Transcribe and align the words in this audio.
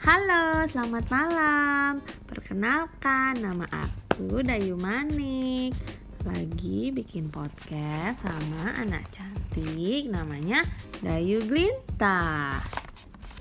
Halo, 0.00 0.64
selamat 0.64 1.04
malam. 1.12 2.00
Perkenalkan, 2.24 3.36
nama 3.36 3.68
aku 3.68 4.40
Dayu 4.40 4.72
Manik. 4.80 5.76
Lagi 6.24 6.88
bikin 6.88 7.28
podcast 7.28 8.24
sama 8.24 8.80
anak 8.80 9.04
cantik 9.12 10.08
namanya 10.08 10.64
Dayu 11.04 11.44
Glinta. 11.44 12.56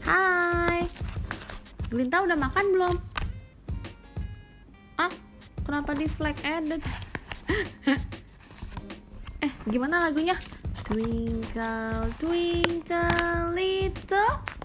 Hai. 0.04 0.84
Glinta 1.88 2.28
udah 2.28 2.36
makan 2.36 2.66
belum? 2.76 2.96
Ah, 5.00 5.12
kenapa 5.64 5.96
di 5.96 6.12
flag 6.12 6.36
edit? 6.44 6.84
eh, 9.48 9.52
gimana 9.64 10.12
lagunya? 10.12 10.36
Twinkle, 10.84 12.12
twinkle, 12.20 13.56
little 13.56 14.60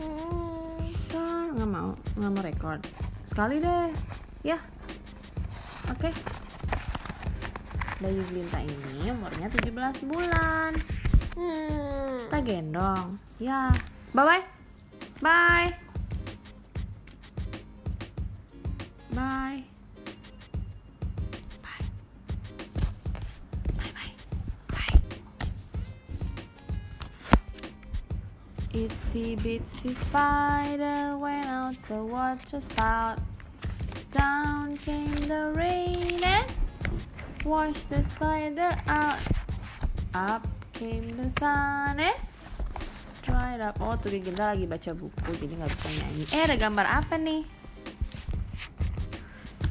star. 0.00 0.39
Nggak 2.18 2.30
mau, 2.30 2.42
record. 2.42 2.80
Sekali 3.24 3.62
deh, 3.62 3.88
ya. 4.42 4.58
Oke. 5.90 6.10
Bayi 8.00 8.20
Glinta 8.32 8.60
ini 8.64 9.12
umurnya 9.12 9.52
17 9.52 10.08
bulan. 10.08 10.72
Kita 12.26 12.38
gendong. 12.40 13.12
Ya. 13.36 13.72
Bye-bye. 14.16 14.42
Bye. 15.20 15.68
Bye. 15.68 15.89
Bitsy 29.40 29.96
spider 29.96 31.16
went 31.16 31.48
out 31.48 31.72
the 31.88 31.96
water 31.96 32.60
spout. 32.60 33.16
Down 34.12 34.76
came 34.76 35.16
the 35.24 35.56
rain 35.56 36.20
and 36.20 36.44
washed 37.44 37.88
the 37.88 38.04
spider 38.04 38.76
out. 38.84 39.16
Up 40.12 40.44
came 40.76 41.16
the 41.16 41.32
sun 41.40 41.96
and 41.96 42.20
dried 43.24 43.64
up. 43.64 43.80
Oh, 43.80 43.96
tuh 43.96 44.12
kita 44.12 44.52
lagi 44.52 44.68
baca 44.68 44.92
buku 44.92 45.32
jadi 45.40 45.54
nggak 45.56 45.72
bisa 45.72 45.88
nyanyi. 45.88 46.24
Eh, 46.36 46.42
ada 46.44 46.56
gambar 46.60 46.86
apa 47.00 47.16
nih? 47.16 47.42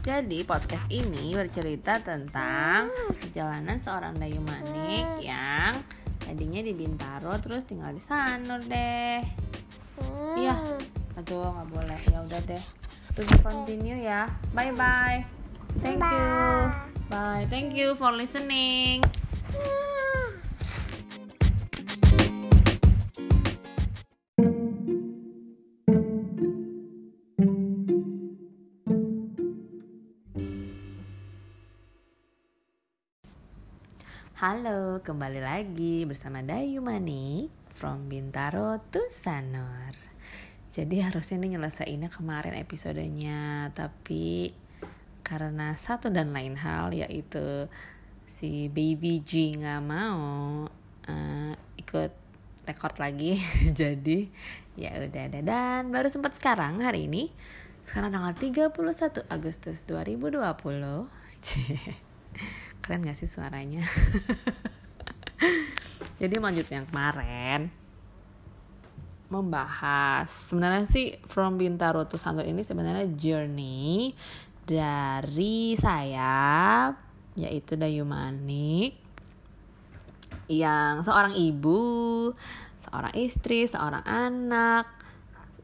Jadi 0.02 0.42
podcast 0.50 0.90
ini 0.90 1.30
bercerita 1.38 2.02
tentang 2.02 2.90
perjalanan 3.22 3.78
seorang 3.78 4.18
Dayu 4.18 4.42
Manik 4.42 5.22
yang 5.22 5.78
tadinya 6.18 6.66
di 6.66 6.74
Bintaro 6.74 7.38
terus 7.38 7.70
tinggal 7.70 7.94
di 7.94 8.02
Sanur 8.02 8.66
deh. 8.66 9.39
Iya. 10.38 10.56
Aduh 11.18 11.42
nggak 11.42 11.68
boleh. 11.74 12.02
Ya 12.12 12.20
udah 12.22 12.42
deh. 12.46 12.64
To 13.18 13.22
be 13.26 13.36
continue 13.42 13.98
ya. 13.98 14.30
Bye 14.54 14.76
bye. 14.76 15.26
Thank 15.82 16.02
you. 16.04 16.30
Bye. 17.10 17.46
Thank 17.50 17.74
you 17.74 17.98
for 17.98 18.14
listening. 18.14 19.02
Halo, 34.40 35.04
kembali 35.04 35.44
lagi 35.44 36.08
bersama 36.08 36.40
Dayu 36.40 36.80
Manik 36.80 37.52
from 37.76 38.08
Bintaro 38.08 38.80
to 38.88 39.04
Sanur. 39.12 40.09
Jadi 40.70 41.02
harusnya 41.02 41.42
ini 41.42 41.58
nyelesainnya 41.58 42.10
kemarin 42.14 42.54
episodenya, 42.58 43.74
tapi 43.74 44.54
karena 45.26 45.74
satu 45.74 46.14
dan 46.14 46.34
lain 46.34 46.58
hal 46.58 46.94
yaitu 46.94 47.70
si 48.30 48.70
Baby 48.70 49.22
G 49.26 49.58
nggak 49.58 49.82
mau 49.82 50.22
uh, 51.10 51.54
ikut 51.78 52.12
record 52.70 52.96
lagi, 53.02 53.42
jadi 53.80 54.30
ya 54.78 55.10
udah 55.10 55.24
ada 55.26 55.42
dan 55.42 55.90
baru 55.90 56.08
sempat 56.08 56.38
sekarang 56.38 56.86
hari 56.86 57.10
ini 57.10 57.34
sekarang 57.84 58.14
tanggal 58.14 58.38
31 58.38 58.78
Agustus 59.34 59.82
2020 59.90 60.38
keren 62.86 63.06
gak 63.06 63.18
sih 63.18 63.30
suaranya? 63.30 63.84
Jadi 66.22 66.36
lanjut 66.36 66.68
yang 66.68 66.84
kemarin 66.90 67.72
membahas. 69.30 70.26
Sebenarnya 70.28 70.90
sih 70.90 71.16
From 71.30 71.62
Bintaro 71.62 72.06
to 72.10 72.18
Santo 72.18 72.42
ini 72.42 72.66
sebenarnya 72.66 73.08
journey 73.14 74.14
dari 74.66 75.74
saya 75.78 76.90
yaitu 77.38 77.80
Dayu 77.80 78.04
Manik 78.04 79.00
yang 80.50 81.06
seorang 81.06 81.38
ibu, 81.38 82.34
seorang 82.82 83.14
istri, 83.14 83.70
seorang 83.70 84.02
anak, 84.02 84.90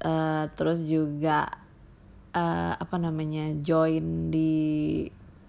uh, 0.06 0.46
terus 0.54 0.86
juga 0.86 1.50
uh, 2.38 2.74
apa 2.78 2.96
namanya 3.02 3.50
join 3.66 4.30
di 4.30 5.04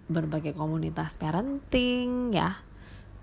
berbagai 0.08 0.56
komunitas 0.56 1.20
parenting 1.20 2.32
ya. 2.32 2.56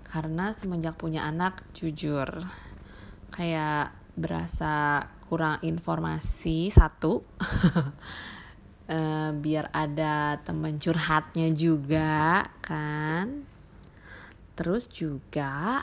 Karena 0.06 0.54
semenjak 0.54 0.94
punya 0.94 1.26
anak 1.26 1.66
jujur 1.74 2.46
kayak 3.34 4.03
berasa 4.14 5.04
kurang 5.26 5.58
informasi 5.62 6.70
satu. 6.70 7.22
Uh, 8.86 9.30
biar 9.44 9.70
ada 9.74 10.38
temen 10.42 10.78
curhatnya 10.78 11.50
juga 11.54 12.46
kan? 12.62 13.46
Terus 14.54 14.86
juga 14.90 15.82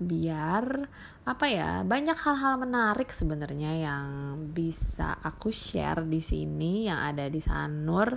biar 0.00 0.88
apa 1.28 1.46
ya 1.46 1.84
banyak 1.84 2.16
hal-hal 2.16 2.56
menarik 2.56 3.12
sebenarnya 3.12 3.84
yang 3.84 4.06
bisa 4.50 5.20
aku 5.20 5.52
share 5.52 6.08
di 6.08 6.24
sini 6.24 6.88
yang 6.88 6.96
ada 6.96 7.28
di 7.28 7.38
Sanur 7.38 8.16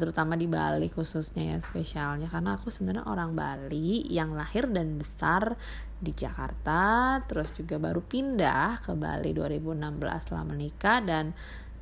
terutama 0.00 0.32
di 0.32 0.48
Bali 0.48 0.88
khususnya 0.88 1.56
ya 1.56 1.58
spesialnya. 1.60 2.28
Karena 2.28 2.56
aku 2.56 2.72
sebenarnya 2.72 3.04
orang 3.04 3.36
Bali 3.36 4.08
yang 4.08 4.32
lahir 4.32 4.68
dan 4.72 4.96
besar 4.96 5.56
di 6.02 6.10
Jakarta 6.16 7.20
terus 7.30 7.54
juga 7.54 7.78
baru 7.78 8.02
pindah 8.02 8.82
ke 8.82 8.96
Bali 8.98 9.30
2016 9.30 9.78
setelah 10.18 10.42
menikah 10.42 10.98
dan 10.98 11.30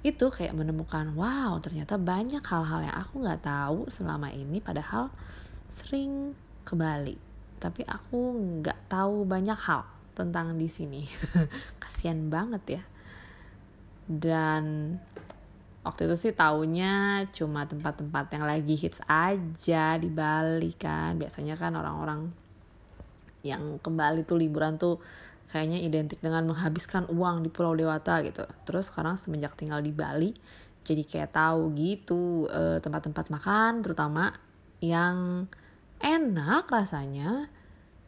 itu 0.00 0.28
kayak 0.32 0.56
menemukan 0.56 1.12
wow 1.12 1.60
ternyata 1.60 2.00
banyak 2.00 2.40
hal-hal 2.40 2.80
yang 2.84 2.96
aku 2.96 3.20
nggak 3.20 3.44
tahu 3.44 3.88
selama 3.92 4.32
ini 4.32 4.60
padahal 4.60 5.08
sering 5.70 6.34
ke 6.66 6.74
Bali. 6.74 7.16
Tapi 7.60 7.86
aku 7.86 8.36
nggak 8.60 8.90
tahu 8.90 9.24
banyak 9.24 9.56
hal 9.56 9.86
tentang 10.18 10.58
di 10.58 10.68
sini. 10.68 11.06
Kasian 11.82 12.28
banget 12.28 12.80
ya. 12.80 12.82
Dan 14.10 14.96
waktu 15.80 16.06
itu 16.08 16.16
sih 16.28 16.32
taunya 16.36 17.24
cuma 17.32 17.64
tempat-tempat 17.64 18.28
yang 18.36 18.44
lagi 18.44 18.76
hits 18.76 19.00
aja 19.08 19.96
di 19.96 20.12
Bali 20.12 20.76
kan. 20.76 21.16
Biasanya 21.16 21.56
kan 21.56 21.72
orang-orang 21.72 22.28
yang 23.40 23.80
kembali 23.80 24.28
tuh 24.28 24.36
liburan 24.36 24.76
tuh 24.76 25.00
kayaknya 25.48 25.80
identik 25.80 26.20
dengan 26.20 26.44
menghabiskan 26.46 27.08
uang 27.08 27.42
di 27.42 27.50
Pulau 27.50 27.72
Dewata 27.72 28.20
gitu. 28.20 28.44
Terus 28.68 28.92
sekarang 28.92 29.16
semenjak 29.16 29.56
tinggal 29.56 29.80
di 29.80 29.90
Bali 29.90 30.30
jadi 30.84 31.04
kayak 31.04 31.32
tahu 31.36 31.72
gitu 31.76 32.48
tempat 32.80 32.84
tempat-tempat 32.84 33.26
makan 33.32 33.72
terutama 33.80 34.36
yang 34.84 35.44
enak 36.00 36.64
rasanya 36.68 37.48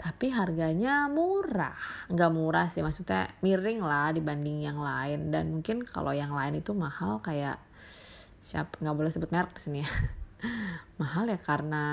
tapi 0.03 0.35
harganya 0.35 1.07
murah. 1.07 1.79
Nggak 2.11 2.31
murah 2.35 2.67
sih 2.73 2.83
maksudnya 2.83 3.31
miring 3.39 3.81
lah 3.87 4.11
dibanding 4.11 4.67
yang 4.67 4.83
lain. 4.83 5.31
Dan 5.31 5.55
mungkin 5.55 5.87
kalau 5.87 6.11
yang 6.11 6.35
lain 6.35 6.59
itu 6.59 6.75
mahal 6.75 7.23
kayak 7.23 7.57
siap 8.43 8.75
nggak 8.83 8.97
boleh 8.99 9.11
sebut 9.15 9.31
merek 9.31 9.55
di 9.55 9.63
sini 9.63 9.79
ya. 9.87 9.91
Mahal 11.01 11.31
ya 11.31 11.39
karena 11.39 11.85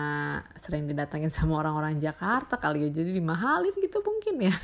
sering 0.57 0.89
didatangin 0.89 1.29
sama 1.29 1.61
orang-orang 1.61 2.01
Jakarta 2.01 2.57
kali 2.57 2.83
ya. 2.83 2.89
Jadi 2.89 3.13
dimahalin 3.13 3.77
gitu 3.77 4.01
mungkin 4.01 4.49
ya. 4.49 4.55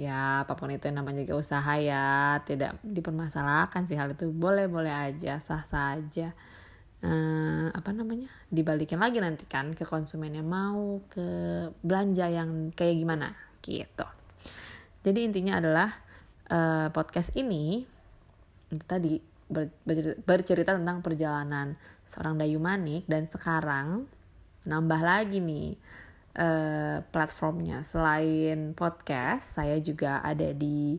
Ya 0.00 0.48
apa 0.48 0.56
pun 0.56 0.72
itu 0.72 0.88
yang 0.88 1.04
namanya 1.04 1.28
juga 1.28 1.44
usaha 1.44 1.76
ya. 1.76 2.40
Tidak 2.40 2.80
dipermasalahkan 2.80 3.84
sih 3.84 4.00
hal 4.00 4.16
itu. 4.16 4.32
Boleh 4.32 4.64
boleh 4.64 4.88
aja 4.88 5.36
sah 5.44 5.60
sah 5.60 5.92
aja. 5.92 6.32
Uh, 7.04 7.68
apa 7.76 7.92
namanya? 7.92 8.32
Dibalikin 8.48 8.96
lagi 8.96 9.20
nanti 9.20 9.44
kan 9.44 9.76
ke 9.76 9.84
konsumennya 9.84 10.40
mau 10.40 11.04
ke 11.04 11.26
belanja 11.84 12.32
yang 12.32 12.72
kayak 12.72 12.96
gimana 12.96 13.36
gitu. 13.60 14.08
Jadi 15.04 15.20
intinya 15.20 15.60
adalah 15.60 15.92
uh, 16.48 16.88
podcast 16.96 17.36
ini 17.36 17.84
itu 18.72 18.84
tadi 18.88 19.20
ber, 19.50 19.68
bercerita 20.24 20.72
tentang 20.78 21.02
perjalanan 21.02 21.74
seorang 22.06 22.38
Dayu 22.38 22.62
Manik 22.62 23.04
dan 23.10 23.26
sekarang 23.26 24.06
nambah 24.64 25.00
lagi 25.02 25.42
nih 25.42 25.74
uh, 26.38 27.02
platformnya 27.10 27.82
selain 27.82 28.72
podcast 28.78 29.60
saya 29.60 29.82
juga 29.82 30.22
ada 30.22 30.54
di 30.54 30.94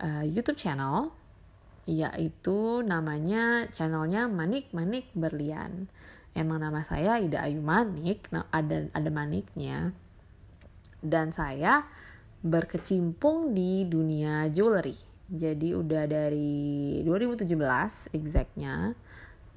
uh, 0.00 0.24
YouTube 0.24 0.56
channel 0.56 1.10
yaitu 1.86 2.82
namanya 2.82 3.70
channelnya 3.70 4.26
Manik 4.26 4.74
Manik 4.74 5.06
Berlian. 5.14 5.86
Emang 6.36 6.60
nama 6.60 6.84
saya 6.84 7.16
Ida 7.16 7.46
Ayu 7.46 7.62
Manik, 7.64 8.28
nah 8.28 8.44
ada 8.52 8.90
ada 8.92 9.08
maniknya. 9.08 9.94
Dan 11.00 11.32
saya 11.32 11.86
berkecimpung 12.44 13.56
di 13.56 13.88
dunia 13.88 14.50
jewelry. 14.52 14.98
Jadi 15.26 15.74
udah 15.74 16.06
dari 16.06 17.02
2017 17.02 18.14
exactnya 18.14 18.94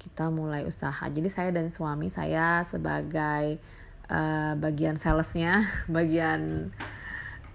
kita 0.00 0.32
mulai 0.32 0.66
usaha. 0.66 1.06
Jadi 1.06 1.28
saya 1.30 1.54
dan 1.54 1.70
suami 1.70 2.10
saya 2.10 2.66
sebagai 2.66 3.60
uh, 4.10 4.58
bagian 4.58 4.96
salesnya, 4.96 5.62
bagian 5.96 6.72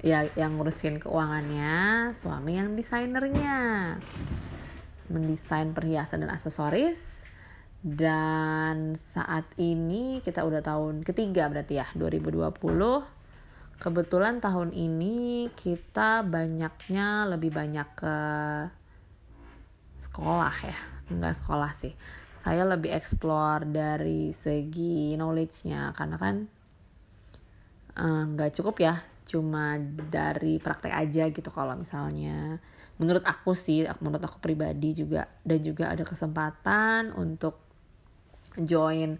ya 0.05 0.29
yang 0.37 0.61
ngurusin 0.61 1.01
keuangannya, 1.01 2.13
suami 2.15 2.55
yang 2.55 2.77
desainernya. 2.77 3.97
Mendesain 5.11 5.73
perhiasan 5.73 6.23
dan 6.23 6.31
aksesoris. 6.31 7.25
Dan 7.85 8.97
saat 8.97 9.45
ini 9.61 10.17
kita 10.25 10.41
udah 10.41 10.65
tahun 10.65 11.05
ketiga 11.05 11.45
berarti 11.45 11.77
ya 11.77 11.85
2020 11.93 12.49
kebetulan 13.79 14.39
tahun 14.39 14.71
ini 14.71 15.49
kita 15.53 16.23
banyaknya 16.23 17.27
lebih 17.29 17.51
banyak 17.51 17.87
ke 17.95 18.17
sekolah 19.99 20.55
ya. 20.63 20.77
Enggak 21.11 21.35
sekolah 21.39 21.71
sih. 21.75 21.93
Saya 22.35 22.67
lebih 22.67 22.93
explore 22.93 23.65
dari 23.65 24.29
segi 24.35 25.17
knowledge-nya. 25.17 25.91
Karena 25.97 26.17
kan 26.19 26.35
eh, 27.97 28.23
nggak 28.31 28.51
uh, 28.51 28.55
cukup 28.61 28.75
ya. 28.81 28.95
Cuma 29.25 29.77
dari 30.09 30.61
praktek 30.61 30.93
aja 30.93 31.23
gitu 31.29 31.49
kalau 31.49 31.73
misalnya. 31.77 32.61
Menurut 32.95 33.27
aku 33.27 33.51
sih 33.57 33.83
menurut 33.99 34.23
aku 34.23 34.37
pribadi 34.39 34.93
juga. 34.93 35.27
Dan 35.41 35.59
juga 35.61 35.91
ada 35.91 36.05
kesempatan 36.05 37.11
untuk 37.17 37.59
join 38.55 39.19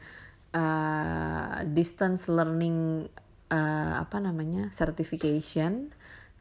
uh, 0.56 1.60
distance 1.68 2.32
learning 2.32 3.10
uh, 3.52 3.94
apa 4.02 4.18
namanya 4.22 4.72
certification. 4.74 5.92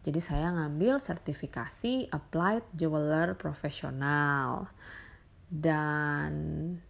Jadi 0.05 0.21
saya 0.21 0.53
ngambil 0.53 1.01
sertifikasi 1.01 2.12
applied 2.12 2.65
jeweler 2.77 3.37
profesional. 3.37 4.69
Dan 5.49 6.33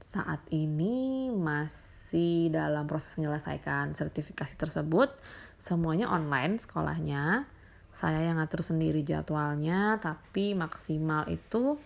saat 0.00 0.40
ini 0.50 1.28
masih 1.30 2.50
dalam 2.50 2.88
proses 2.90 3.14
menyelesaikan 3.18 3.94
sertifikasi 3.94 4.58
tersebut. 4.58 5.14
Semuanya 5.58 6.10
online 6.10 6.58
sekolahnya. 6.58 7.46
Saya 7.94 8.26
yang 8.26 8.42
ngatur 8.42 8.66
sendiri 8.66 9.06
jadwalnya 9.06 10.02
tapi 10.02 10.58
maksimal 10.58 11.30
itu 11.30 11.78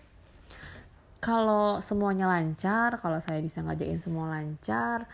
kalau 1.19 1.83
semuanya 1.83 2.31
lancar 2.31 2.95
kalau 2.97 3.19
saya 3.19 3.43
bisa 3.43 3.61
ngajain 3.61 3.99
semua 3.99 4.31
lancar 4.31 5.11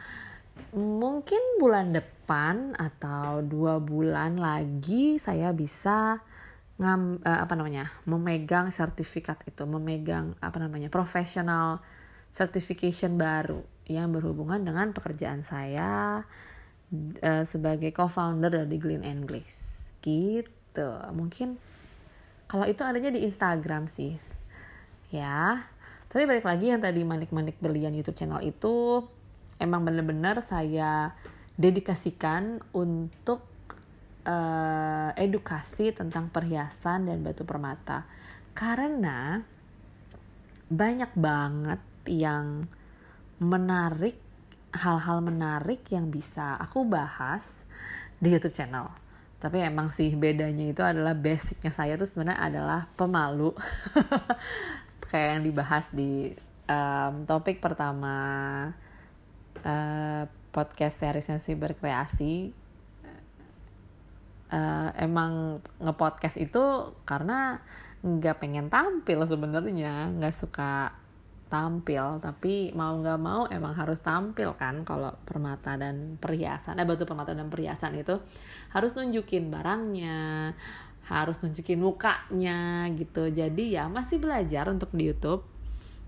mungkin 0.75 1.39
bulan 1.63 1.95
depan 1.95 2.75
atau 2.75 3.43
dua 3.43 3.79
bulan 3.79 4.39
lagi 4.39 5.19
saya 5.23 5.55
bisa 5.55 6.19
ngam 6.75 7.23
uh, 7.23 7.41
apa 7.47 7.55
namanya 7.55 7.87
memegang 8.03 8.75
sertifikat 8.75 9.39
itu 9.47 9.63
memegang 9.63 10.35
apa 10.43 10.59
namanya 10.59 10.91
professional 10.91 11.79
certification 12.35 13.15
baru 13.15 13.63
yang 13.87 14.11
berhubungan 14.11 14.59
dengan 14.67 14.91
pekerjaan 14.91 15.47
saya 15.47 16.27
uh, 17.23 17.45
sebagai 17.47 17.95
co-founder 17.95 18.51
dari 18.51 18.77
Glen 18.83 19.07
English 19.07 19.87
gitu. 20.03 20.91
Mungkin 21.15 21.55
kalau 22.51 22.67
itu 22.67 22.83
adanya 22.83 23.15
di 23.15 23.23
Instagram 23.23 23.87
sih. 23.87 24.19
Ya. 25.15 25.63
Tapi 26.11 26.31
balik 26.31 26.47
lagi 26.47 26.71
yang 26.71 26.83
tadi 26.83 27.03
manik-manik 27.03 27.59
berlian 27.59 27.95
YouTube 27.95 28.19
channel 28.19 28.43
itu 28.43 29.03
emang 29.65 29.89
bener-bener 29.89 30.45
saya 30.45 31.17
dedikasikan 31.57 32.61
untuk 32.77 33.41
uh, 34.29 35.11
edukasi 35.17 35.97
tentang 35.97 36.29
perhiasan 36.29 37.09
dan 37.09 37.25
batu 37.25 37.49
permata 37.49 38.05
karena 38.53 39.41
banyak 40.69 41.13
banget 41.17 41.81
yang 42.09 42.69
menarik 43.41 44.21
hal-hal 44.75 45.23
menarik 45.23 45.87
yang 45.89 46.11
bisa 46.11 46.59
aku 46.59 46.83
bahas 46.83 47.63
di 48.19 48.35
YouTube 48.35 48.55
channel. 48.55 48.91
Tapi 49.39 49.61
emang 49.61 49.93
sih 49.93 50.11
bedanya 50.17 50.65
itu 50.67 50.81
adalah 50.81 51.13
basicnya 51.13 51.71
saya 51.71 51.95
tuh 52.01 52.09
sebenarnya 52.09 52.41
adalah 52.41 52.81
pemalu. 52.99 53.55
Kayak 55.11 55.39
yang 55.39 55.43
dibahas 55.47 55.87
di 55.95 56.33
um, 56.67 57.29
topik 57.29 57.61
pertama 57.63 58.17
uh, 59.63 60.25
podcast 60.51 60.99
seriesnya 60.99 61.39
si 61.39 61.55
berkreasi. 61.55 62.35
Uh, 64.55 64.91
emang 65.01 65.59
ngepodcast 65.83 66.39
itu 66.39 66.95
karena 67.03 67.59
nggak 68.03 68.43
pengen 68.43 68.67
tampil 68.71 69.23
sebenarnya. 69.27 70.11
Nggak 70.15 70.35
suka 70.35 70.95
tampil 71.55 72.19
tapi 72.19 72.75
mau 72.75 72.99
nggak 72.99 73.21
mau 73.21 73.47
emang 73.47 73.79
harus 73.79 74.03
tampil 74.03 74.59
kan 74.59 74.83
kalau 74.83 75.15
permata 75.23 75.79
dan 75.79 76.19
perhiasan 76.19 76.83
eh 76.83 76.89
batu 76.89 77.07
permata 77.07 77.31
dan 77.31 77.47
perhiasan 77.47 77.95
itu 77.95 78.19
harus 78.75 78.91
nunjukin 78.99 79.55
barangnya 79.55 80.51
harus 81.05 81.37
nunjukin 81.45 81.79
mukanya 81.79 82.89
gitu. 82.97 83.29
Jadi 83.29 83.77
ya 83.77 83.87
masih 83.93 84.17
belajar 84.19 84.73
untuk 84.73 84.89
di 84.97 85.13
YouTube 85.13 85.54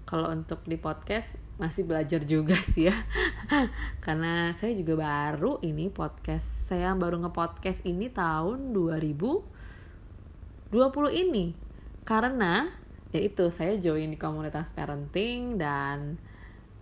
kalau 0.07 0.31
untuk 0.31 0.63
di 0.63 0.79
podcast 0.79 1.35
masih 1.59 1.83
belajar 1.83 2.23
juga 2.23 2.55
sih 2.71 2.87
ya. 2.87 2.95
Karena 3.99 4.55
saya 4.55 4.79
juga 4.79 5.03
baru 5.03 5.59
ini 5.67 5.91
podcast 5.91 6.71
saya 6.71 6.95
baru 6.95 7.19
ngepodcast 7.27 7.83
ini 7.83 8.07
tahun 8.15 8.71
2020 8.71 10.71
ini. 11.11 11.59
Karena 12.07 12.71
ya 13.11 13.19
itu 13.19 13.51
saya 13.51 13.75
join 13.83 14.15
di 14.15 14.19
komunitas 14.19 14.71
parenting 14.71 15.59
dan 15.59 16.23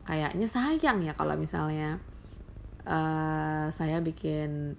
kayaknya 0.05 0.45
sayang 0.45 1.01
ya 1.01 1.17
kalau 1.17 1.33
misalnya 1.41 1.97
uh, 2.85 3.73
saya 3.73 4.05
bikin 4.05 4.77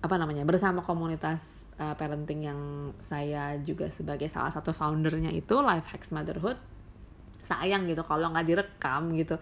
apa 0.00 0.16
namanya 0.16 0.48
bersama 0.48 0.80
komunitas 0.80 1.68
uh, 1.76 1.92
parenting 1.96 2.44
yang 2.44 2.60
saya 3.00 3.56
juga 3.60 3.88
sebagai 3.92 4.28
salah 4.32 4.52
satu 4.52 4.72
foundernya 4.72 5.32
itu 5.32 5.60
Life 5.60 5.92
Hacks 5.92 6.12
Motherhood 6.12 6.56
sayang 7.50 7.90
gitu 7.90 8.06
kalau 8.06 8.30
nggak 8.30 8.46
direkam 8.46 9.10
gitu. 9.18 9.36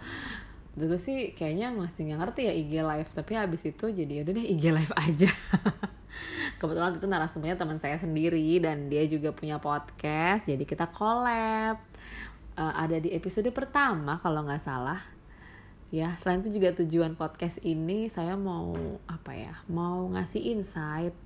Dulu 0.79 0.97
sih 0.97 1.37
kayaknya 1.37 1.75
masih 1.77 2.09
nggak 2.09 2.21
ngerti 2.25 2.41
ya 2.49 2.53
IG 2.57 2.73
live 2.81 3.11
tapi 3.13 3.33
habis 3.37 3.63
itu 3.69 3.85
jadi 3.93 4.25
udah 4.25 4.33
deh 4.33 4.47
IG 4.49 4.65
live 4.73 4.95
aja. 5.05 5.31
Kebetulan 6.59 6.97
itu 6.97 7.07
narasumbernya 7.07 7.61
teman 7.61 7.79
saya 7.79 8.01
sendiri 8.01 8.59
dan 8.59 8.89
dia 8.89 9.05
juga 9.05 9.31
punya 9.37 9.61
podcast 9.61 10.49
jadi 10.49 10.65
kita 10.65 10.89
collab. 10.91 11.79
Uh, 12.59 12.75
ada 12.75 12.99
di 12.99 13.15
episode 13.15 13.47
pertama 13.55 14.19
kalau 14.19 14.43
nggak 14.43 14.63
salah. 14.65 14.99
Ya 15.89 16.13
selain 16.21 16.45
itu 16.45 16.61
juga 16.61 16.77
tujuan 16.77 17.17
podcast 17.17 17.63
ini 17.65 18.13
saya 18.13 18.37
mau 18.37 18.77
apa 19.09 19.33
ya 19.33 19.55
mau 19.73 20.05
ngasih 20.13 20.53
insight 20.53 21.17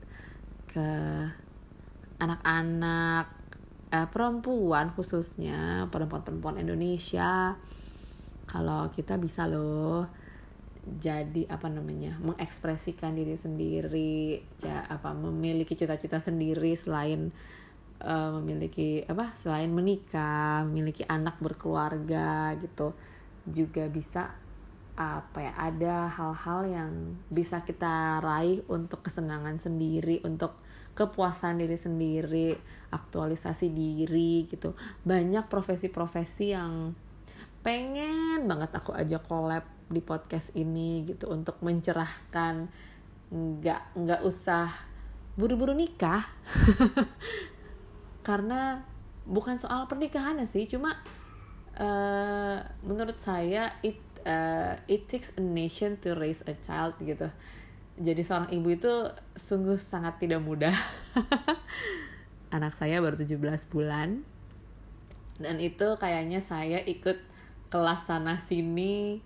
ke 0.70 0.86
anak-anak 2.22 3.41
eh, 3.92 4.08
perempuan 4.08 4.96
khususnya 4.96 5.87
perempuan-perempuan 5.92 6.56
Indonesia 6.56 7.54
kalau 8.49 8.88
kita 8.90 9.20
bisa 9.20 9.44
loh 9.46 10.08
jadi 10.82 11.46
apa 11.46 11.70
namanya 11.70 12.18
mengekspresikan 12.18 13.14
diri 13.14 13.38
sendiri 13.38 14.42
ja, 14.58 14.82
apa 14.90 15.14
memiliki 15.14 15.78
cita-cita 15.78 16.18
sendiri 16.18 16.75
selain 16.75 17.30
uh, 18.02 18.34
memiliki 18.42 19.06
apa 19.06 19.30
selain 19.38 19.70
menikah 19.70 20.66
memiliki 20.66 21.06
anak 21.06 21.38
berkeluarga 21.38 22.58
gitu 22.58 22.99
juga 23.46 23.87
bisa 23.87 24.34
apa 24.99 25.38
ya 25.40 25.52
ada 25.56 26.11
hal-hal 26.11 26.61
yang 26.68 26.90
bisa 27.32 27.62
kita 27.64 28.20
raih 28.20 28.61
untuk 28.68 29.06
kesenangan 29.06 29.62
sendiri 29.62 30.20
untuk 30.26 30.58
kepuasan 30.92 31.61
diri 31.61 31.76
sendiri 31.76 32.56
aktualisasi 32.92 33.72
diri 33.72 34.44
gitu. 34.46 34.76
Banyak 35.02 35.49
profesi-profesi 35.49 36.52
yang 36.52 36.92
pengen 37.64 38.44
banget 38.44 38.75
aku 38.76 38.92
ajak 38.92 39.25
collab 39.25 39.64
di 39.88 40.00
podcast 40.04 40.52
ini 40.52 41.08
gitu 41.08 41.32
untuk 41.32 41.56
mencerahkan. 41.64 42.68
Nggak 43.32 43.82
nggak 43.96 44.20
usah 44.28 44.68
buru-buru 45.34 45.72
nikah. 45.72 46.28
Karena 48.28 48.84
bukan 49.25 49.56
soal 49.56 49.87
pernikahan 49.87 50.38
sih 50.44 50.66
cuma 50.66 50.99
uh, 51.78 52.58
menurut 52.82 53.18
saya 53.22 53.70
it 53.87 53.99
uh, 54.26 54.75
it 54.90 55.06
takes 55.06 55.30
a 55.38 55.42
nation 55.42 55.94
to 56.02 56.14
raise 56.18 56.42
a 56.50 56.54
child 56.66 56.94
gitu 57.02 57.30
jadi 58.00 58.22
seorang 58.25 58.50
ibu 58.54 58.68
itu 58.72 58.92
sungguh 59.37 59.76
sangat 59.76 60.16
tidak 60.22 60.40
mudah. 60.40 60.72
Anak 62.56 62.72
saya 62.76 63.00
baru 63.00 63.16
17 63.16 63.40
bulan. 63.72 64.25
dan 65.42 65.58
itu 65.58 65.96
kayaknya 65.99 66.38
saya 66.38 66.78
ikut 66.87 67.18
kelas 67.72 68.04
sana 68.06 68.37
sini 68.37 69.18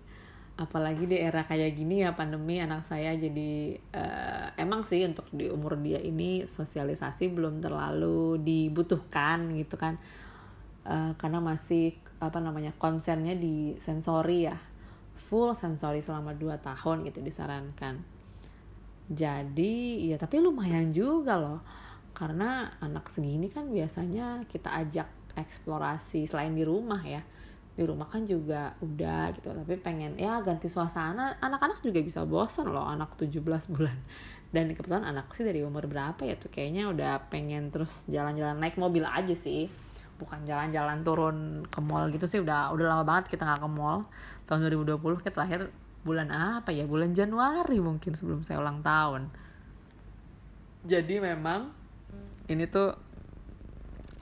apalagi 0.56 1.04
di 1.04 1.20
era 1.20 1.44
kayak 1.44 1.76
gini 1.76 2.00
ya 2.00 2.16
pandemi 2.16 2.56
anak 2.56 2.88
saya 2.88 3.12
jadi 3.12 3.76
uh, 3.92 4.56
emang 4.56 4.80
sih 4.88 5.04
untuk 5.04 5.28
di 5.28 5.52
umur 5.52 5.76
dia 5.76 6.00
ini 6.00 6.49
sosialisasi 6.49 7.28
belum 7.28 7.61
terlalu 7.61 8.40
dibutuhkan 8.40 9.52
gitu 9.52 9.76
kan 9.76 10.00
uh, 10.88 11.12
karena 11.20 11.44
masih 11.44 11.92
apa 12.16 12.40
namanya 12.40 12.73
konsennya 12.80 13.37
di 13.37 13.76
sensori 13.76 14.49
ya 14.49 14.56
full 15.18 15.52
sensori 15.52 16.00
selama 16.00 16.32
2 16.32 16.56
tahun 16.64 17.04
gitu 17.04 17.20
disarankan 17.20 18.15
jadi 19.06 19.75
ya 20.02 20.16
tapi 20.18 20.42
lumayan 20.42 20.90
juga 20.90 21.38
loh. 21.38 21.60
Karena 22.16 22.72
anak 22.80 23.12
segini 23.12 23.46
kan 23.52 23.70
biasanya 23.70 24.48
kita 24.48 24.72
ajak 24.72 25.06
eksplorasi 25.36 26.26
selain 26.26 26.56
di 26.56 26.66
rumah 26.66 26.98
ya. 27.04 27.22
Di 27.76 27.84
rumah 27.84 28.08
kan 28.08 28.25
juga 28.25 28.75
udah 28.82 29.36
gitu. 29.36 29.52
Tapi 29.52 29.76
pengen 29.78 30.16
ya 30.18 30.40
ganti 30.42 30.66
suasana. 30.66 31.38
Anak-anak 31.38 31.84
juga 31.84 32.00
bisa 32.02 32.25
bosan 32.26 32.72
loh 32.72 32.82
anak 32.82 33.14
17 33.20 33.36
bulan. 33.70 33.98
Dan 34.50 34.72
kebetulan 34.72 35.04
anak 35.04 35.30
sih 35.36 35.44
dari 35.44 35.60
umur 35.62 35.86
berapa 35.86 36.18
ya 36.25 36.34
tuh? 36.40 36.48
Kayaknya 36.50 36.88
udah 36.90 37.12
pengen 37.30 37.68
terus 37.70 38.08
jalan-jalan 38.08 38.58
naik 38.58 38.80
mobil 38.80 39.04
aja 39.04 39.36
sih. 39.36 39.68
Bukan 40.16 40.48
jalan-jalan 40.48 41.04
turun 41.04 41.68
ke 41.68 41.78
mall 41.84 42.08
gitu 42.10 42.25
sih. 42.25 42.40
Udah 42.40 42.72
udah 42.72 42.96
lama 42.96 43.04
banget 43.04 43.36
kita 43.36 43.44
nggak 43.44 43.60
ke 43.60 43.70
mall. 43.70 44.08
Tahun 44.48 44.58
2020 44.66 45.20
kita 45.20 45.30
terakhir 45.36 45.68
bulan 46.06 46.30
apa 46.30 46.70
ya? 46.70 46.86
Bulan 46.86 47.10
Januari 47.12 47.82
mungkin 47.82 48.14
sebelum 48.14 48.46
saya 48.46 48.62
ulang 48.62 48.86
tahun. 48.86 49.26
Jadi 50.86 51.18
memang 51.18 51.75
ini 52.46 52.70
tuh 52.70 52.94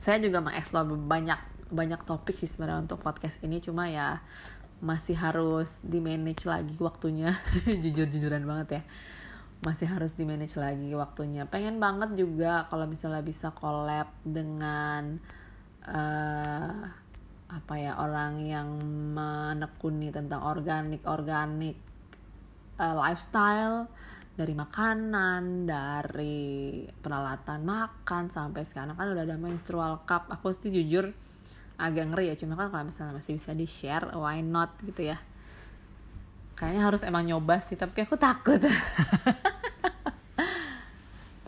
saya 0.00 0.16
juga 0.20 0.40
mengeksplor 0.40 0.88
banyak 1.04 1.40
banyak 1.68 2.00
topik 2.08 2.32
sih 2.32 2.48
sebenarnya 2.48 2.88
untuk 2.88 3.04
podcast 3.04 3.36
ini. 3.44 3.60
Cuma 3.60 3.92
ya 3.92 4.24
masih 4.80 5.16
harus 5.20 5.84
di 5.84 6.00
manage 6.00 6.48
lagi 6.48 6.72
waktunya. 6.80 7.36
Jujur-jujuran 7.84 8.48
banget 8.48 8.80
ya. 8.80 8.82
Masih 9.60 9.88
harus 9.88 10.16
di 10.16 10.24
manage 10.24 10.56
lagi 10.56 10.88
waktunya. 10.96 11.44
Pengen 11.44 11.76
banget 11.76 12.16
juga 12.16 12.64
kalau 12.72 12.88
misalnya 12.88 13.20
bisa 13.20 13.52
collab 13.52 14.08
dengan 14.24 15.20
uh, 15.88 17.03
apa 17.54 17.78
ya 17.78 17.94
orang 18.02 18.42
yang 18.42 18.66
menekuni 19.14 20.10
tentang 20.10 20.42
organik 20.42 21.06
organik 21.06 21.78
uh, 22.82 22.94
lifestyle 22.98 23.86
dari 24.34 24.50
makanan 24.50 25.62
dari 25.62 26.82
peralatan 26.90 27.62
makan 27.62 28.34
sampai 28.34 28.66
sekarang 28.66 28.98
kan 28.98 29.06
udah 29.14 29.22
ada 29.22 29.38
menstrual 29.38 30.02
cup. 30.02 30.26
Aku 30.34 30.50
sih 30.50 30.74
jujur 30.74 31.14
agak 31.78 32.10
ngeri 32.10 32.34
ya 32.34 32.36
cuma 32.38 32.58
kan 32.58 32.70
kalau 32.70 32.86
misalnya 32.90 33.18
masih 33.18 33.38
bisa 33.38 33.54
di 33.54 33.66
share 33.70 34.10
why 34.18 34.42
not 34.42 34.74
gitu 34.82 35.14
ya. 35.14 35.18
Kayaknya 36.58 36.82
harus 36.82 37.02
emang 37.06 37.26
nyoba 37.30 37.62
sih 37.62 37.78
tapi 37.78 38.02
aku 38.02 38.18
takut 38.18 38.58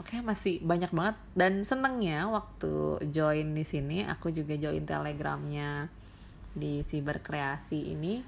oke 0.06 0.22
masih 0.22 0.62
banyak 0.62 0.94
banget. 0.94 1.18
Dan 1.34 1.66
senengnya 1.66 2.30
waktu 2.30 3.02
join 3.10 3.58
di 3.58 3.66
sini 3.66 4.06
aku 4.06 4.30
juga 4.30 4.54
join 4.54 4.86
telegramnya 4.86 5.90
di 6.54 6.86
siber 6.86 7.18
kreasi 7.18 7.90
ini 7.90 8.22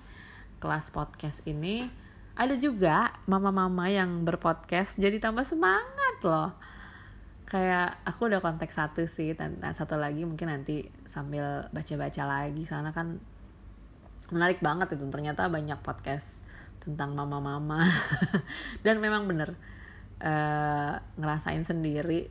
kelas 0.58 0.90
podcast 0.90 1.38
ini. 1.47 1.87
Ada 2.35 2.58
juga 2.58 3.14
mama-mama 3.30 3.87
yang 3.87 4.26
berpodcast 4.26 4.99
jadi 4.99 5.23
tambah 5.23 5.47
semangat 5.47 6.18
loh. 6.26 6.50
Kayak 7.47 8.02
aku 8.02 8.26
udah 8.26 8.42
kontak 8.42 8.75
satu 8.75 9.06
sih 9.06 9.38
dan 9.38 9.62
satu 9.70 9.94
lagi 9.94 10.26
mungkin 10.26 10.50
nanti 10.50 10.90
sambil 11.06 11.70
baca-baca 11.70 12.26
lagi. 12.26 12.66
Sana 12.66 12.90
kan 12.90 13.23
menarik 14.35 14.58
banget 14.58 14.99
itu 14.99 15.06
ternyata 15.14 15.47
banyak 15.47 15.78
podcast 15.78 16.42
tentang 16.82 17.14
mama-mama. 17.14 17.87
Dan 18.85 18.99
memang 18.99 19.30
bener 19.30 19.77
uh, 20.22 20.92
ngerasain 21.18 21.62
sendiri 21.62 22.30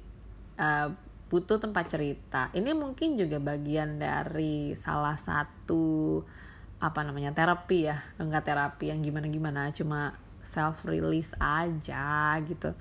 uh, 0.60 0.92
butuh 1.28 1.60
tempat 1.60 1.92
cerita. 1.92 2.48
Ini 2.56 2.72
mungkin 2.72 3.20
juga 3.20 3.40
bagian 3.40 4.00
dari 4.00 4.72
salah 4.80 5.20
satu 5.20 6.24
apa 6.80 7.00
namanya 7.04 7.36
terapi 7.36 7.92
ya. 7.92 8.00
Enggak 8.16 8.48
terapi 8.48 8.92
yang 8.92 9.04
gimana 9.04 9.28
gimana 9.28 9.62
cuma 9.76 10.16
self 10.44 10.88
release 10.88 11.36
aja 11.36 12.40
gitu. 12.48 12.72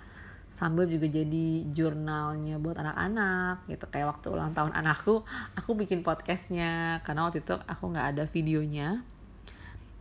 Sambil 0.55 0.89
juga 0.89 1.11
jadi 1.11 1.69
jurnalnya 1.69 2.57
buat 2.63 2.79
anak-anak 2.79 3.67
gitu. 3.69 3.85
Kayak 3.91 4.17
waktu 4.17 4.27
ulang 4.31 4.55
tahun 4.55 4.73
anakku 4.73 5.27
aku 5.59 5.71
bikin 5.75 6.07
podcastnya. 6.07 7.03
Karena 7.03 7.27
waktu 7.27 7.43
itu 7.43 7.59
aku 7.67 7.85
nggak 7.91 8.07
ada 8.15 8.25
videonya. 8.31 9.03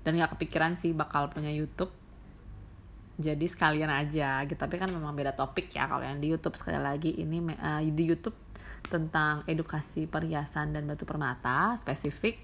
Dan 0.06 0.22
nggak 0.22 0.38
kepikiran 0.38 0.78
sih 0.78 0.94
bakal 0.94 1.34
punya 1.34 1.50
YouTube 1.50 1.90
jadi 3.16 3.46
sekalian 3.48 3.88
aja 3.88 4.44
gitu. 4.44 4.60
Tapi 4.60 4.76
kan 4.76 4.92
memang 4.92 5.16
beda 5.16 5.32
topik 5.32 5.72
ya 5.72 5.88
kalau 5.88 6.04
yang 6.04 6.20
di 6.20 6.32
YouTube. 6.32 6.60
Sekali 6.60 6.80
lagi 6.80 7.16
ini 7.16 7.40
uh, 7.56 7.82
di 7.84 8.04
YouTube 8.04 8.36
tentang 8.86 9.42
edukasi 9.50 10.06
perhiasan 10.06 10.76
dan 10.76 10.86
batu 10.86 11.08
permata 11.08 11.80
spesifik. 11.80 12.44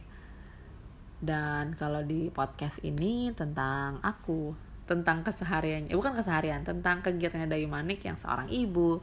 Dan 1.21 1.77
kalau 1.77 2.01
di 2.01 2.33
podcast 2.33 2.81
ini 2.81 3.29
tentang 3.35 4.01
aku 4.01 4.57
tentang 4.89 5.21
kesehariannya 5.23 5.93
bukan 5.93 6.17
keseharian 6.17 6.67
tentang 6.67 6.99
kegiatannya 7.05 7.47
Dayu 7.47 7.69
Manik 7.69 8.03
yang 8.03 8.19
seorang 8.19 8.51
ibu 8.51 8.99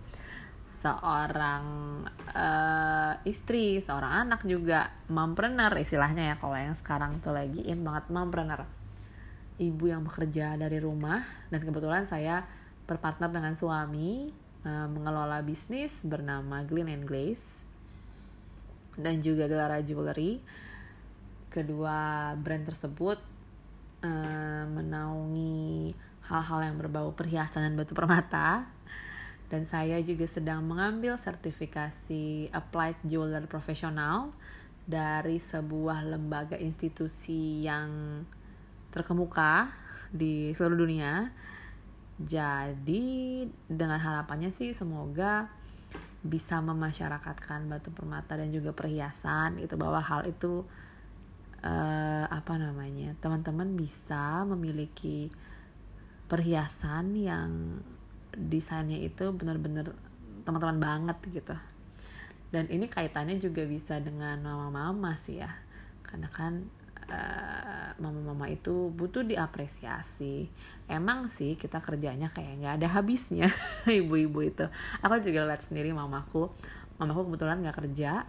seorang 0.78 1.64
uh, 2.34 3.14
istri 3.26 3.78
seorang 3.82 4.26
anak 4.26 4.42
juga. 4.46 4.90
Mompreneur 5.10 5.74
istilahnya 5.78 6.34
ya 6.34 6.36
kalau 6.38 6.58
yang 6.58 6.74
sekarang 6.74 7.22
tuh 7.22 7.34
lagi 7.34 7.62
in 7.66 7.82
banget 7.86 8.10
mompreneur 8.10 8.77
ibu 9.58 9.90
yang 9.90 10.06
bekerja 10.06 10.54
dari 10.54 10.78
rumah 10.78 11.26
dan 11.50 11.60
kebetulan 11.66 12.06
saya 12.06 12.46
berpartner 12.86 13.28
dengan 13.28 13.52
suami 13.58 14.30
uh, 14.64 14.86
mengelola 14.88 15.42
bisnis 15.42 16.00
bernama 16.06 16.62
Glen 16.64 16.88
and 16.88 17.04
Glaze 17.04 17.66
dan 18.98 19.22
juga 19.22 19.46
Gelara 19.46 19.82
Jewelry. 19.82 20.40
Kedua 21.48 22.32
brand 22.38 22.64
tersebut 22.66 23.18
uh, 24.06 24.64
menaungi 24.70 25.94
hal-hal 26.28 26.60
yang 26.70 26.76
berbau 26.76 27.14
perhiasan 27.14 27.66
dan 27.66 27.74
batu 27.74 27.92
permata. 27.92 28.68
Dan 29.48 29.64
saya 29.64 29.96
juga 30.04 30.28
sedang 30.28 30.60
mengambil 30.60 31.16
sertifikasi 31.16 32.52
Applied 32.52 33.00
Jeweler 33.00 33.48
Profesional 33.48 34.28
dari 34.84 35.40
sebuah 35.40 36.04
lembaga 36.04 36.60
institusi 36.60 37.64
yang 37.64 37.88
terkemuka 38.94 39.72
di 40.12 40.52
seluruh 40.56 40.78
dunia. 40.84 41.30
Jadi 42.18 43.46
dengan 43.70 44.00
harapannya 44.02 44.50
sih 44.50 44.74
semoga 44.74 45.46
bisa 46.18 46.58
memasyarakatkan 46.58 47.70
batu 47.70 47.94
permata 47.94 48.34
dan 48.34 48.50
juga 48.50 48.74
perhiasan 48.74 49.62
itu 49.62 49.78
bahwa 49.78 50.02
hal 50.02 50.26
itu 50.26 50.66
uh, 51.62 52.26
apa 52.26 52.58
namanya 52.58 53.14
teman-teman 53.22 53.78
bisa 53.78 54.42
memiliki 54.42 55.30
perhiasan 56.26 57.14
yang 57.14 57.80
desainnya 58.34 58.98
itu 58.98 59.30
benar-benar 59.30 59.94
teman-teman 60.42 60.78
banget 60.78 61.18
gitu 61.30 61.56
dan 62.48 62.64
ini 62.72 62.88
kaitannya 62.88 63.36
juga 63.38 63.64
bisa 63.68 64.00
dengan 64.00 64.40
mama-mama 64.40 65.16
sih 65.20 65.40
ya 65.40 65.52
karena 66.04 66.28
kan 66.32 66.64
uh, 67.08 67.90
mama-mama 67.98 68.46
itu 68.48 68.92
butuh 68.92 69.24
diapresiasi. 69.24 70.48
Emang 70.86 71.26
sih 71.28 71.56
kita 71.56 71.80
kerjanya 71.80 72.30
kayak 72.32 72.62
nggak 72.62 72.74
ada 72.80 72.88
habisnya 73.00 73.48
ibu-ibu 74.00 74.44
itu. 74.44 74.66
Aku 75.00 75.20
juga 75.20 75.48
lihat 75.48 75.64
sendiri 75.64 75.90
mamaku. 75.92 76.52
Mamaku 77.00 77.32
kebetulan 77.32 77.60
nggak 77.64 77.78
kerja. 77.84 78.28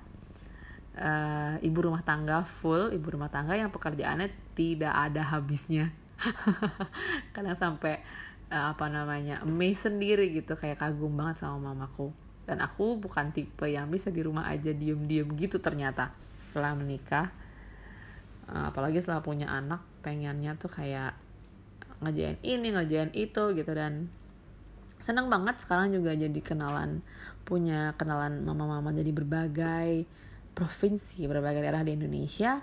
Uh, 1.00 1.56
ibu 1.64 1.80
rumah 1.80 2.04
tangga 2.04 2.44
full 2.44 2.92
ibu 2.92 3.08
rumah 3.16 3.32
tangga 3.32 3.56
yang 3.56 3.72
pekerjaannya 3.72 4.32
tidak 4.56 4.92
ada 4.92 5.22
habisnya. 5.24 5.96
Kadang 7.36 7.56
sampai 7.56 8.04
uh, 8.52 8.76
apa 8.76 8.92
namanya 8.92 9.40
amazed 9.48 9.88
sendiri 9.88 10.28
gitu 10.36 10.60
kayak 10.60 10.82
kagum 10.82 11.16
banget 11.16 11.46
sama 11.46 11.72
mamaku. 11.72 12.12
Dan 12.44 12.66
aku 12.66 12.98
bukan 12.98 13.30
tipe 13.30 13.70
yang 13.70 13.94
bisa 13.94 14.10
di 14.10 14.26
rumah 14.26 14.50
aja 14.50 14.74
diem-diem 14.74 15.30
gitu 15.38 15.62
ternyata 15.62 16.10
setelah 16.42 16.74
menikah 16.74 17.30
apalagi 18.50 19.02
setelah 19.02 19.22
punya 19.22 19.48
anak 19.50 19.86
pengennya 20.02 20.58
tuh 20.58 20.72
kayak 20.72 21.14
ngerjain 22.02 22.40
ini 22.42 22.74
ngerjain 22.74 23.12
itu 23.14 23.44
gitu. 23.54 23.72
Dan 23.76 24.10
senang 25.00 25.30
banget 25.30 25.62
sekarang 25.62 25.94
juga 25.94 26.18
jadi 26.18 26.40
kenalan 26.42 27.06
punya 27.48 27.96
kenalan 27.96 28.46
mama-mama 28.46 28.94
jadi 28.94 29.10
berbagai 29.16 30.06
provinsi 30.54 31.24
berbagai 31.26 31.64
daerah 31.64 31.88
di 31.88 31.96
Indonesia 31.96 32.60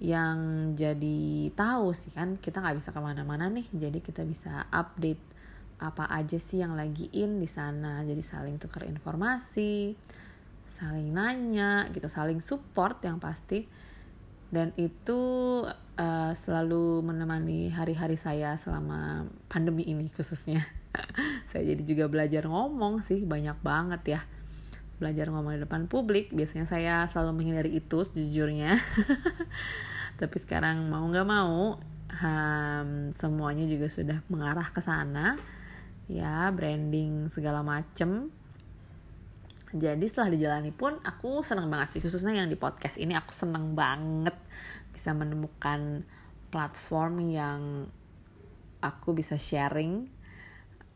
yang 0.00 0.72
jadi 0.72 1.52
tahu 1.52 1.92
sih 1.92 2.08
kan 2.14 2.40
kita 2.40 2.64
nggak 2.64 2.76
bisa 2.80 2.90
ke 2.92 3.00
mana-mana 3.00 3.52
nih. 3.52 3.68
Jadi 3.72 3.98
kita 4.00 4.24
bisa 4.24 4.68
update 4.72 5.20
apa 5.80 6.08
aja 6.12 6.36
sih 6.36 6.60
yang 6.60 6.76
lagi 6.76 7.08
in 7.12 7.40
di 7.40 7.48
sana. 7.48 8.00
Jadi 8.04 8.20
saling 8.20 8.56
tukar 8.56 8.84
informasi 8.88 9.96
saling 10.70 11.10
nanya 11.10 11.90
gitu 11.90 12.06
saling 12.06 12.38
support 12.38 13.02
yang 13.02 13.18
pasti 13.18 13.66
dan 14.50 14.74
itu 14.74 15.20
uh, 15.94 16.32
selalu 16.34 17.06
menemani 17.06 17.70
hari-hari 17.70 18.18
saya 18.18 18.58
selama 18.58 19.30
pandemi 19.46 19.86
ini 19.86 20.10
khususnya. 20.10 20.66
Saya 21.54 21.70
jadi 21.70 21.82
juga 21.86 22.10
belajar 22.10 22.50
ngomong 22.50 23.06
sih 23.06 23.22
banyak 23.22 23.62
banget 23.62 24.18
ya. 24.18 24.20
Belajar 24.98 25.30
ngomong 25.30 25.54
di 25.54 25.62
depan 25.62 25.86
publik 25.86 26.34
biasanya 26.34 26.66
saya 26.66 26.94
selalu 27.06 27.40
menghindari 27.40 27.78
itu 27.78 28.02
sejujurnya. 28.02 28.74
Tapi 30.20 30.36
sekarang 30.42 30.90
mau 30.90 31.06
nggak 31.06 31.24
mau 31.30 31.78
um, 32.10 32.88
semuanya 33.14 33.64
juga 33.70 33.86
sudah 33.86 34.18
mengarah 34.26 34.66
ke 34.74 34.82
sana. 34.82 35.38
Ya 36.10 36.50
branding 36.50 37.30
segala 37.30 37.62
macem 37.62 38.34
jadi 39.70 40.02
setelah 40.10 40.34
dijalani 40.34 40.74
pun 40.74 40.98
aku 41.02 41.46
senang 41.46 41.70
banget 41.70 41.98
sih 41.98 42.00
khususnya 42.02 42.42
yang 42.42 42.50
di 42.50 42.58
podcast 42.58 42.98
ini 42.98 43.14
aku 43.14 43.30
senang 43.30 43.78
banget 43.78 44.34
bisa 44.90 45.14
menemukan 45.14 46.02
platform 46.50 47.14
yang 47.30 47.86
aku 48.82 49.14
bisa 49.14 49.38
sharing 49.38 50.10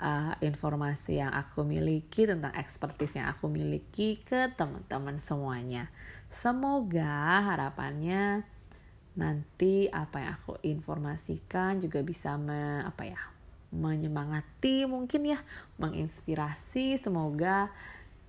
uh, 0.01 0.35
informasi 0.43 1.23
yang 1.23 1.31
aku 1.31 1.63
miliki 1.63 2.27
tentang 2.27 2.51
expertise 2.59 3.15
yang 3.15 3.31
aku 3.31 3.47
miliki 3.47 4.19
ke 4.25 4.51
teman-teman 4.59 5.23
semuanya. 5.23 5.93
Semoga 6.35 7.45
harapannya 7.47 8.43
nanti 9.15 9.87
apa 9.95 10.19
yang 10.19 10.33
aku 10.35 10.59
informasikan 10.67 11.79
juga 11.79 12.03
bisa 12.03 12.35
me, 12.35 12.83
apa 12.83 13.07
ya 13.07 13.21
menyemangati 13.75 14.87
mungkin 14.87 15.35
ya 15.35 15.39
menginspirasi 15.83 16.99
semoga 16.99 17.71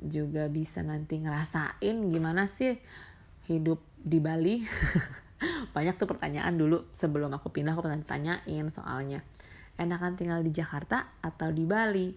juga 0.08 0.48
bisa 0.50 0.86
nanti 0.86 1.22
ngerasain 1.22 1.96
gimana 2.12 2.46
sih 2.50 2.78
hidup 3.50 3.82
di 4.02 4.22
Bali. 4.22 4.62
Banyak 5.76 6.00
tuh 6.00 6.08
pertanyaan 6.08 6.56
dulu 6.56 6.88
sebelum 6.96 7.34
aku 7.36 7.52
pindah 7.52 7.76
aku 7.76 7.86
pernah 7.86 8.00
tanyain 8.02 8.72
soalnya. 8.72 9.22
Enakan 9.76 10.16
tinggal 10.16 10.40
di 10.42 10.56
Jakarta 10.56 11.20
atau 11.20 11.52
di 11.52 11.68
Bali? 11.68 12.10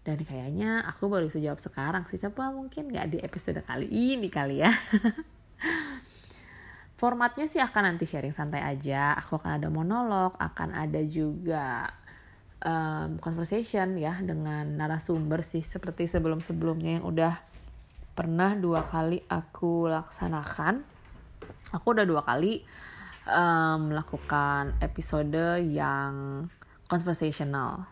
Dan 0.00 0.16
kayaknya 0.24 0.80
aku 0.88 1.06
baru 1.12 1.28
bisa 1.28 1.38
jawab 1.38 1.60
sekarang 1.60 2.08
sih. 2.08 2.18
Siapa 2.18 2.50
mungkin 2.50 2.88
nggak 2.90 3.06
di 3.12 3.18
episode 3.20 3.60
kali 3.62 3.86
ini 3.86 4.32
kali 4.32 4.64
ya. 4.64 4.72
Formatnya 7.00 7.48
sih 7.48 7.60
akan 7.60 7.94
nanti 7.94 8.04
sharing 8.04 8.32
santai 8.34 8.60
aja. 8.60 9.16
Aku 9.16 9.40
akan 9.40 9.60
ada 9.60 9.68
monolog 9.72 10.36
akan 10.36 10.76
ada 10.76 11.00
juga 11.04 11.88
um, 12.64 13.16
conversation 13.20 13.96
ya 13.96 14.20
dengan 14.20 14.76
narasumber 14.76 15.40
sih 15.44 15.64
seperti 15.64 16.08
sebelum-sebelumnya 16.08 17.00
yang 17.00 17.06
udah 17.08 17.34
pernah 18.12 18.52
dua 18.56 18.84
kali 18.84 19.24
aku 19.28 19.88
laksanakan. 19.88 20.84
Aku 21.72 21.86
udah 21.96 22.04
dua 22.04 22.20
kali 22.20 22.60
um, 23.28 23.94
melakukan 23.94 24.76
episode 24.84 25.64
yang 25.64 26.44
conversational 26.90 27.86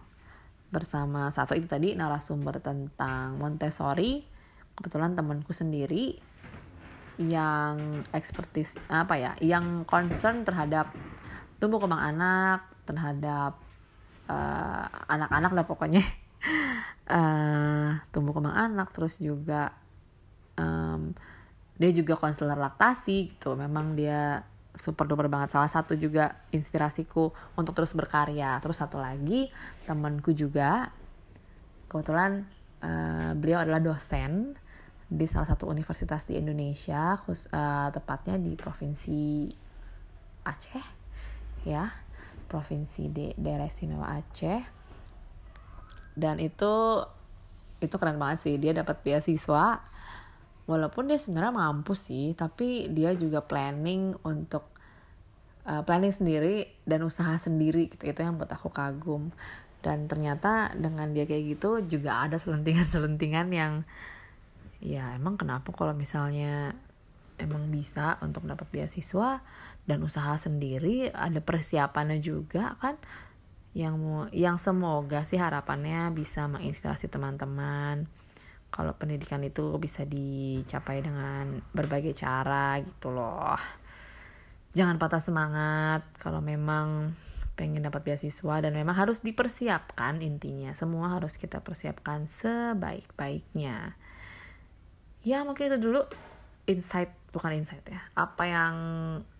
bersama 0.68 1.32
satu. 1.32 1.56
Itu 1.56 1.70
tadi 1.70 1.96
narasumber 1.96 2.60
tentang 2.60 3.40
Montessori 3.40 4.20
kebetulan 4.76 5.18
temanku 5.18 5.50
sendiri 5.50 6.14
yang 7.18 8.06
ekspertis 8.14 8.78
apa 8.86 9.18
ya 9.18 9.32
yang 9.42 9.82
concern 9.82 10.46
terhadap 10.46 10.94
tumbuh 11.58 11.82
kembang 11.82 11.98
anak 12.14 12.62
terhadap 12.86 13.58
uh, 14.28 14.84
anak-anak 15.08 15.52
lah 15.56 15.64
pokoknya. 15.66 16.04
Uh, 17.08 17.98
tumbuh 18.12 18.36
kembang 18.36 18.54
anak 18.54 18.92
terus 18.94 19.18
juga 19.18 19.74
um, 20.60 21.16
dia 21.80 21.90
juga 21.90 22.14
konselor 22.14 22.60
laktasi 22.60 23.34
gitu. 23.34 23.56
Memang 23.56 23.96
dia 23.96 24.44
super 24.76 25.08
duper 25.08 25.26
banget. 25.26 25.56
Salah 25.56 25.72
satu 25.72 25.98
juga 25.98 26.46
inspirasiku 26.54 27.34
untuk 27.58 27.74
terus 27.74 27.96
berkarya. 27.96 28.60
Terus 28.62 28.78
satu 28.78 29.00
lagi 29.00 29.50
temanku 29.88 30.30
juga 30.36 30.92
kebetulan 31.88 32.44
uh, 32.84 33.32
beliau 33.34 33.64
adalah 33.64 33.80
dosen 33.80 34.54
di 35.08 35.24
salah 35.24 35.48
satu 35.48 35.64
universitas 35.72 36.28
di 36.28 36.36
Indonesia 36.36 37.16
khusus 37.16 37.48
uh, 37.48 37.88
tepatnya 37.88 38.36
di 38.36 38.52
provinsi 38.60 39.48
Aceh 40.44 40.84
ya 41.64 41.88
provinsi 42.48 43.12
di 43.12 43.26
daerah 43.36 43.68
istimewa 43.68 44.16
Aceh. 44.16 44.60
Dan 46.18 46.40
itu 46.42 47.04
itu 47.78 47.94
keren 47.94 48.18
banget 48.18 48.38
sih. 48.42 48.54
Dia 48.58 48.74
dapat 48.74 49.04
beasiswa. 49.04 49.84
Walaupun 50.68 51.08
dia 51.08 51.16
sebenarnya 51.16 51.54
mampu 51.54 51.96
sih 51.96 52.36
tapi 52.36 52.92
dia 52.92 53.16
juga 53.16 53.40
planning 53.40 54.20
untuk 54.20 54.68
uh, 55.64 55.80
planning 55.80 56.12
sendiri 56.12 56.68
dan 56.88 57.04
usaha 57.04 57.36
sendiri 57.36 57.88
gitu. 57.92 58.08
Itu 58.08 58.24
yang 58.24 58.40
buat 58.40 58.50
aku 58.50 58.72
kagum. 58.72 59.30
Dan 59.78 60.10
ternyata 60.10 60.74
dengan 60.74 61.14
dia 61.14 61.24
kayak 61.24 61.44
gitu 61.56 61.78
juga 61.86 62.26
ada 62.26 62.36
selentingan-selentingan 62.36 63.48
yang 63.54 63.86
ya 64.78 65.14
emang 65.14 65.34
kenapa 65.38 65.74
kalau 65.74 65.94
misalnya 65.94 66.74
emang 67.38 67.70
bisa 67.70 68.18
untuk 68.22 68.46
dapat 68.46 68.66
beasiswa 68.70 69.42
dan 69.88 70.04
usaha 70.04 70.36
sendiri 70.36 71.08
ada 71.08 71.40
persiapannya 71.40 72.20
juga 72.20 72.76
kan? 72.76 73.00
Yang 73.72 74.28
yang 74.36 74.60
semoga 74.60 75.24
sih 75.24 75.40
harapannya 75.40 76.12
bisa 76.12 76.44
menginspirasi 76.44 77.08
teman-teman. 77.08 78.04
Kalau 78.68 78.92
pendidikan 79.00 79.40
itu 79.40 79.80
bisa 79.80 80.04
dicapai 80.04 81.00
dengan 81.00 81.64
berbagai 81.72 82.12
cara 82.12 82.76
gitu 82.84 83.08
loh. 83.08 83.56
Jangan 84.76 85.00
patah 85.00 85.24
semangat 85.24 86.04
kalau 86.20 86.44
memang 86.44 87.16
pengen 87.56 87.80
dapat 87.80 88.04
beasiswa 88.04 88.60
dan 88.60 88.76
memang 88.76 88.92
harus 88.92 89.24
dipersiapkan 89.24 90.20
intinya. 90.20 90.76
Semua 90.76 91.16
harus 91.16 91.40
kita 91.40 91.64
persiapkan 91.64 92.28
sebaik-baiknya. 92.28 93.96
Ya 95.24 95.42
mungkin 95.48 95.72
itu 95.72 95.80
dulu. 95.80 96.04
Insight 96.68 97.08
bukan 97.32 97.56
insight 97.56 97.88
ya. 97.88 98.04
Apa 98.12 98.44
yang 98.44 98.74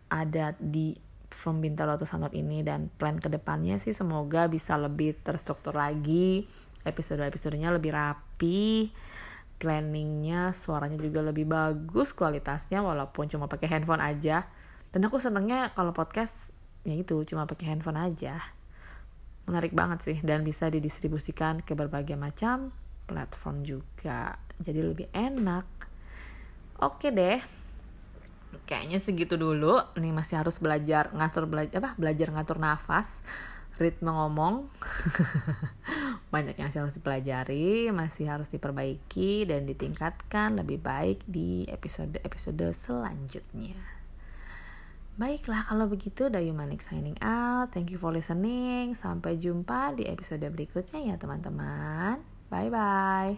ada 0.08 0.56
di 0.58 0.96
From 1.28 1.60
Bintaro 1.60 2.00
to 2.00 2.08
Sanot 2.08 2.32
ini 2.32 2.64
dan 2.64 2.88
plan 2.96 3.20
ke 3.20 3.28
depannya 3.28 3.76
sih 3.76 3.92
semoga 3.92 4.48
bisa 4.48 4.80
lebih 4.80 5.16
terstruktur 5.20 5.76
lagi. 5.76 6.48
Episode-episodenya 6.88 7.68
lebih 7.68 7.92
rapi 7.92 8.88
planningnya 9.58 10.54
suaranya 10.54 10.96
juga 10.96 11.20
lebih 11.20 11.44
bagus 11.44 12.14
kualitasnya 12.14 12.80
walaupun 12.80 13.28
cuma 13.28 13.50
pakai 13.50 13.68
handphone 13.68 14.00
aja. 14.00 14.48
Dan 14.88 15.04
aku 15.04 15.20
senengnya 15.20 15.74
kalau 15.76 15.92
podcast 15.92 16.56
ya 16.86 16.96
itu 16.96 17.20
cuma 17.28 17.44
pakai 17.44 17.76
handphone 17.76 18.00
aja. 18.00 18.40
Menarik 19.44 19.76
banget 19.76 20.00
sih 20.00 20.16
dan 20.24 20.46
bisa 20.46 20.72
didistribusikan 20.72 21.60
ke 21.60 21.76
berbagai 21.76 22.16
macam 22.16 22.72
platform 23.04 23.66
juga. 23.66 24.40
Jadi 24.62 24.80
lebih 24.80 25.12
enak. 25.12 25.66
Oke 26.80 27.10
deh 27.12 27.57
kayaknya 28.64 29.00
segitu 29.00 29.40
dulu 29.40 29.80
nih 29.96 30.12
masih 30.12 30.40
harus 30.40 30.60
belajar 30.60 31.08
ngatur 31.16 31.48
belajar 31.48 31.80
apa 31.80 31.90
belajar 31.96 32.28
ngatur 32.32 32.60
nafas 32.60 33.24
ritme 33.78 34.10
ngomong 34.10 34.66
banyak 36.34 36.58
yang 36.58 36.68
harus 36.68 36.98
dipelajari 36.98 37.94
masih 37.94 38.26
harus 38.26 38.50
diperbaiki 38.50 39.46
dan 39.46 39.64
ditingkatkan 39.64 40.58
lebih 40.58 40.82
baik 40.82 41.22
di 41.24 41.64
episode-episode 41.70 42.74
selanjutnya 42.74 43.98
Baiklah 45.18 45.66
kalau 45.66 45.90
begitu 45.90 46.30
Dayu 46.30 46.54
Manik 46.54 46.78
signing 46.78 47.18
out. 47.18 47.74
Thank 47.74 47.90
you 47.90 47.98
for 47.98 48.14
listening. 48.14 48.94
Sampai 48.94 49.34
jumpa 49.34 49.90
di 49.98 50.06
episode 50.06 50.46
berikutnya 50.46 51.10
ya 51.10 51.18
teman-teman. 51.18 52.22
Bye 52.46 52.70
bye. 52.70 53.34